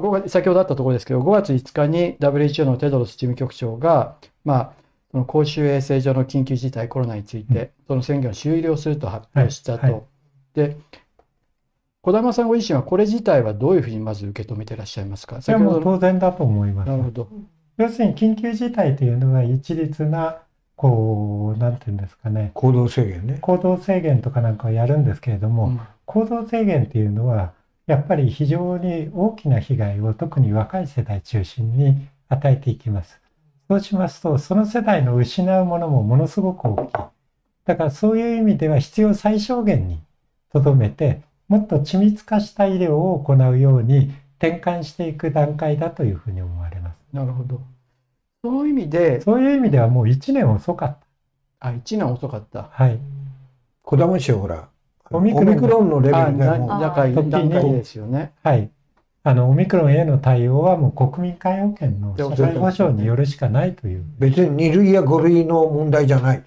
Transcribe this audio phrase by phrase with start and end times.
[0.00, 4.72] まあ、5月先ほどあったところですけど、5月5日に WHO のテドロス事務局長が、まあ、
[5.10, 9.82] その公衆衛生上の緊急事態コロナについて、その宣言を終了すると発表したと。
[9.82, 10.02] はいはい
[10.54, 10.76] で、
[12.02, 15.40] 児玉さんご自身はこれ自体はどういうふうにまず受け止めていらっしゃいますか？
[15.42, 16.96] それはもう先ほどの当然だと思いますな。
[16.96, 17.28] るほど。
[17.76, 20.38] 要するに緊急事態というのは一律な、
[20.74, 23.38] こう、なんていうんですかね、行動制限ね。
[23.40, 27.52] 行動制限とかなんかをやるんですけれども、うん行動制限っていうのは、
[27.88, 33.20] やっぱり非常に大きな被害を特に若い世代中心に与えていきます。
[33.68, 36.92] そうしますと、その世代の失うものもものすごく大きい。
[37.64, 40.00] だからそういう意味では必要最小限に
[40.52, 46.96] とどめて、もっと緻密化した医療を行うように転換していく段階だというふうに思われます。
[47.12, 47.60] なるほど。
[48.44, 50.96] そういう意味で、そういう意味ではもう1年遅かっ
[51.60, 52.64] あ、1年遅かった。
[52.64, 52.70] た。
[52.70, 52.98] はい。
[53.82, 54.68] 小玉氏はほら、
[55.10, 58.32] オミクロンオミクロンのレベルでも仲いい時に段階ですよね。
[58.42, 58.70] はい。
[59.24, 64.04] あの、オミクロンへの対応はもう国民皆保険の社会保障によるしかないという。
[64.18, 66.42] 別に2類や5類の問題じゃない。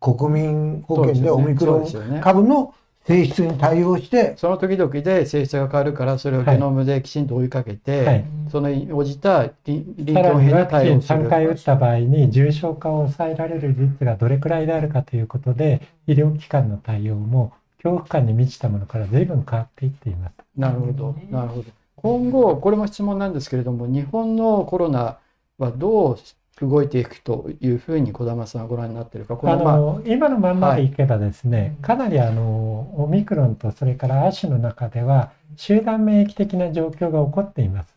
[0.00, 2.74] 国民保険でオミクロン株の
[3.06, 8.24] 性質に対応して、その時々で性質が変わるから、それをゲノムできちんと追いかけて、はい。
[8.50, 11.28] そのに応じた臨臨さら機応変なにワクチン3対応をする。
[11.28, 17.52] 回打った場合に重症化を抑えられる率がどれくらいであるかということで、医療機関の対応も
[17.82, 20.34] 恐怖感に満ちたものから随分変わっていっています。
[20.56, 21.64] なるほど、なるほど。
[21.96, 25.18] 今後、これも質問なんですけれども、日本のコロナ
[25.58, 26.18] はどう
[26.60, 37.92] 動いていくというふうに児玉さんはご覧になっているか、こあのまあ、の今のまんまでいけばですね、かなりあのオミクロンとそれから亜種の中では集団免疫的な状況が起こっています。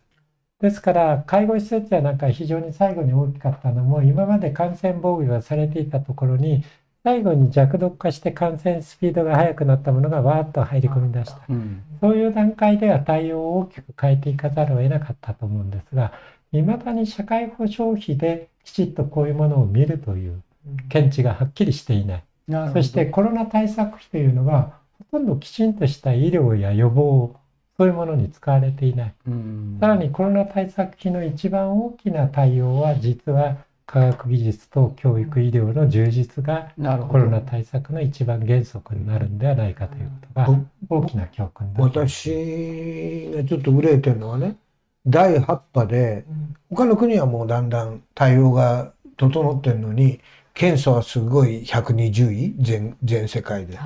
[0.62, 6.64] ですから介護施設やなんか非常に最後に大きかったのも今まで感染防御がされていたところに
[7.06, 11.40] 最後に弱毒化して感染スピードが速くなったものがわーっと入り込み出した。
[11.48, 16.14] うん、そういう段階では対応を大きく変えていかざるを得なかったと思うんですが、
[16.52, 20.42] いまだに社会保障費できちっとこういうものを見るという
[20.90, 22.24] 見地がはっきりしていない。
[22.48, 24.74] なるほどそしてコロナ対策費というのが
[25.12, 27.36] ほとんどきちんとした医療や予防、
[27.78, 29.14] そういうものに使われていない。
[29.28, 36.72] うんさらにコロナ対策費の一番大きな対応は実は科学技術と教育医療の充実が
[37.08, 40.60] コロナ対策の一番原則になるんではないかということが
[40.90, 41.72] 大きな教訓。
[41.78, 44.58] 私がちょっと憂えてるのはね、
[45.06, 46.26] 第8波で、
[46.70, 50.20] 他の国はもうだんだん対応が整ってるのに、
[50.54, 53.78] 検査はすごい120位、全全世界で。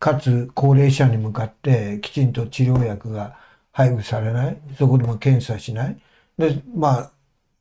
[0.00, 3.38] かつ高齢者に向かってきちんと治療薬が
[3.72, 4.56] 配布されない。
[4.76, 5.96] そこでも検査しない。
[6.36, 7.10] で、まあ、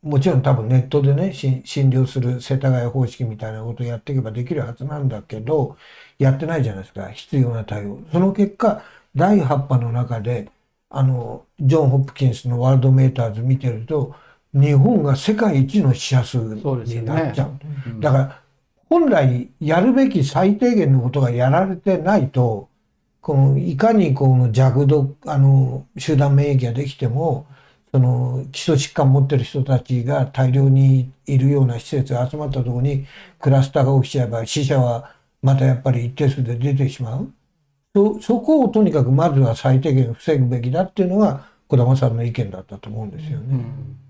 [0.03, 5.77] もちろん多分ネットでね、し診療する世田谷方式みたいなことをやっていけばできるはずなんだけど、
[6.19, 7.99] やってないじゃないですか、必要な対応。
[8.11, 8.83] その結果、
[9.15, 10.49] 第8波の中で、
[10.89, 14.15] あの、ジョン・ホプキンスのワールドメーターズ見てると、
[14.53, 17.51] 日本が世界一の死者数になっちゃう。
[17.87, 18.43] うんだから、
[18.89, 22.69] 本来やるべき最低限のことがやられてないと、
[23.21, 27.47] このいかにこの弱毒、あの、集団免疫ができても、
[27.93, 33.05] その基礎疾患持ってる人たちが大量にいるような施設が集まったところに
[33.39, 37.31] クラスターが起きちゃえば死者はまたやっぱり一定数で出てしまう。
[37.95, 43.45] そ、そこをとにかくまずは最低限防ぐべきだっていうのが児玉さんの意見だったと思うんですよね。
[43.51, 44.03] うん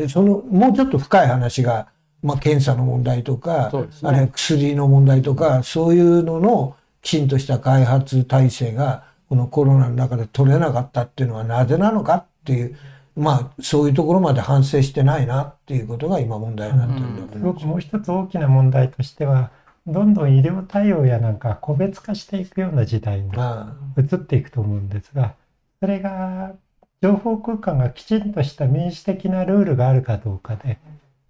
[0.00, 1.88] で、その、もうちょっと深い話が、
[2.22, 12.76] まあ、検査の問題とか、ねあるいは薬の問題とか、そういうののきちんとした開発体制が、このコロナの中で取れなかったっていうのはなぜなのかっていう、
[13.16, 17.54] まあ、そういうところまで反省してないなっていうことが今問題になってるんだとす思います。
[17.54, 19.52] ごくもう一つ大きな問題としては、
[19.86, 25.34] どんどん医療対応やなんか個別化していくような時代にま移っていくと思うんですが、
[25.80, 26.54] それが
[27.02, 30.78] 情報空間がきちんとした民主的なルールがあるかどうかで、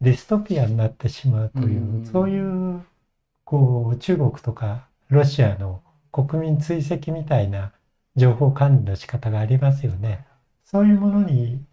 [0.01, 2.83] ディストピアになってしまうという、うんそういう、
[3.45, 7.73] こう、中国とかロシアの国民追跡みたいな
[8.17, 10.27] 情報管理の仕方がありますよね。
[10.65, 11.65] そういうものに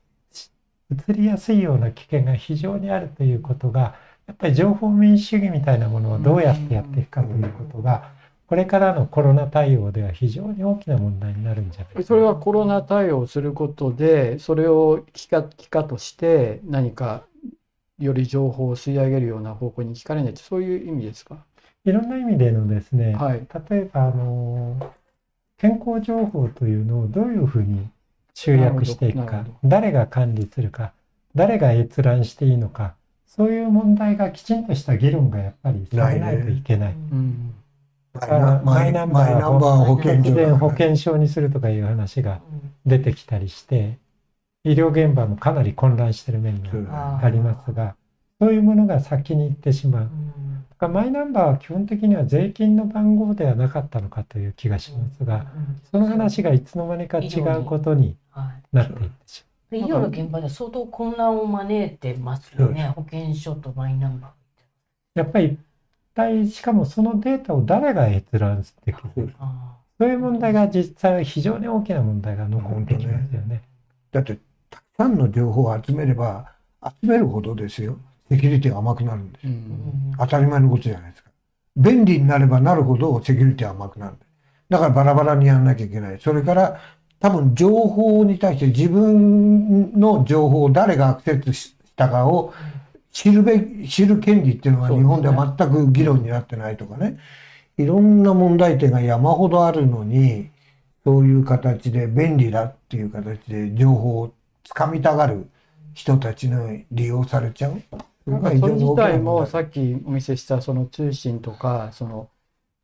[0.92, 3.96] 移りやすいような危険が非常にあるということが、
[4.28, 8.12] やっぱり情報民主主義みたいなものをどうやってやっていくかということが、
[8.48, 17.24] これからのコロナ対応では非常に大きな問題になるんじゃないかなそれはコロナ対応することで、それを機化機化として何か
[18.00, 21.38] より情報を吸い上げるような方向に聞かれないそういう意味ですか？
[21.84, 23.46] いろんな意味でのですね、はい。
[23.70, 24.94] 例えばあの
[25.58, 27.90] 健康情報というのをどういうふうに
[28.40, 30.94] 集約していくか誰が管理するか
[31.34, 32.94] 誰が閲覧していいのか
[33.26, 36.96] そういう問題がきちんとした議論がやっぱりされないといけない。
[38.14, 40.78] マイナマイマイナンバーを保険突然保所。
[40.78, 42.40] 険証にするとかいう話が
[42.86, 43.98] 出てきたりして
[44.64, 47.96] 医療現場もかなり混乱してる面がありますが、
[48.40, 50.10] そういうものが先に行ってしまう。
[50.80, 55.48] だからマイナンバーは基本的には税金の番号ではなかったのかという気がしますが、
[55.92, 64.30] その話がいつの間にか違うことにはいなっていってし医療の現場では相当混乱を招いてますよね、保険証とマイナンバー。
[64.30, 65.20] まう。
[65.20, 65.60] やっぱり一
[66.14, 73.64] 体、しかもそのデータを誰が閲覧できるあそういう問題が実際は非常に大きな問題が残ってきますよね。
[74.12, 74.38] だって、
[74.70, 76.54] たくさんの情報を集めれば、
[77.02, 77.98] 集めるほどですよ、
[78.30, 79.56] セキュリティが甘くなるんですうよ。
[79.56, 81.30] ん当たり前のことじゃないですか。
[81.76, 84.16] 便利になればなるほどセキュリティは甘くなる。
[84.70, 86.20] だからバラバラにやらなきゃいけない。
[86.20, 86.80] それから、
[87.20, 92.54] 多分情報に対して自分の情報を誰がアクセスしたかを
[93.12, 97.18] 知るべき、知る権利っていうのが日本では全く議論になってないとかね。
[97.78, 100.50] いろんな問題点が山ほどあるのに、
[101.04, 104.34] そういう形で便利だっていう形で情報を
[104.64, 105.50] つかみたがる
[105.94, 107.82] 人たちの利用されちゃう。
[108.30, 112.30] なんかそれ自体もささっきお見せしたその通信とかその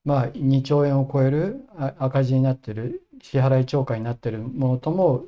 [0.05, 5.25] まあ2兆円を超えるあ赤字になってる支払い超過になってるものとも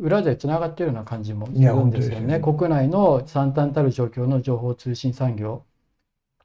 [0.00, 2.40] 裏でつながっているような感じもするんですよね。
[2.40, 5.64] 国内の惨憺たる状況の情報通信産業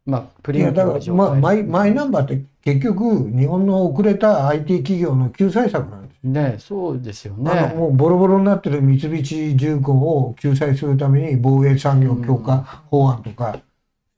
[0.05, 6.02] まあプリミティだから、まあ、マイ、マイナンバーって結局、日本の遅れた IT 企業の救済策なんです。
[6.23, 7.73] ねそうですよあの、ね。
[7.75, 13.59] もうボロボロになってる三菱重工を救済するために防衛産業強化法案とか、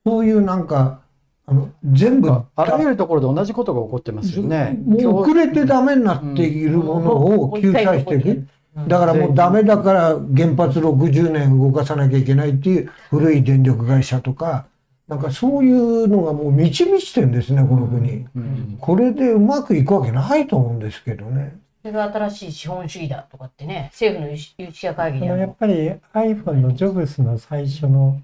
[0.06, 1.02] そういうなんか、
[1.48, 4.80] あの、全部、ああらゆるところで同じことが起こってますよね。
[4.86, 8.48] もう遅れてダメになっているものを救済していく。
[8.88, 10.02] だからもうダメだから
[10.36, 14.66] 原発60年動かさなきゃいけないっていう古い電力会社とか、
[15.08, 18.26] なんかそういうのがもう満ち満ちてんですね、この国。
[18.36, 21.58] うんこれでうまくいくわけないと思うんですけどね。
[21.86, 25.56] それが新しい資本主義だとかってね、政府の有識者会議でやっ。
[25.56, 28.20] ぱり iPhone のジョブスの最初の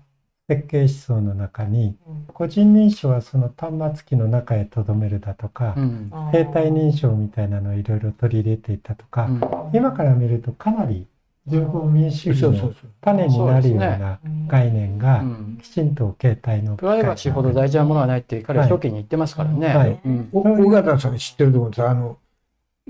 [0.49, 2.25] 設計思想の中に、うん。
[2.33, 6.11] 個人認証はその端末機の中へ留めるだとか、うん。
[6.33, 9.41] 携帯認証みたいなのをいろいろ取り入れていったとか、うん。
[9.73, 11.05] 今から見るとかなり
[11.45, 12.73] 情報民主主義の。
[13.01, 15.59] 種になるような概念がうん。
[15.61, 19.67] きちんと携帯のプライバシーほど大事なものはないって彼は初期に言ってますからね。
[19.67, 19.99] はい。
[20.03, 20.29] うん。
[20.31, 21.89] お尾形さん知ってると思うんですよ。
[21.91, 22.17] あの、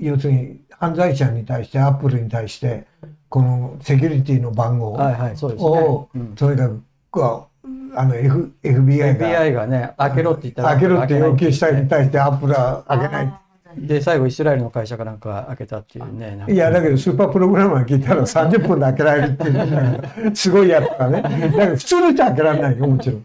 [0.06, 2.86] 要するに犯罪者に対して、アップルに対して、
[3.28, 6.08] このセキュリティの番号はいはい、そうですねを。
[6.14, 13.42] うんとにかく、こうあの、F、FBI が FBI がね、開けろって言ったら開けろって要求したに対して、アップルは開けない。
[13.76, 16.44] で、最後イスラエルの会社かなんか開けたっていうね。
[16.48, 21.22] いや、だけどスーパープログラマー聞いたら30分で開けられるっていうね、すごいやつだね。
[21.22, 23.24] だけど普通の人は開けられないよ、もちろん。